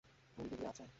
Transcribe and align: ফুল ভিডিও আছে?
ফুল 0.37 0.45
ভিডিও 0.51 0.67
আছে? 0.71 0.83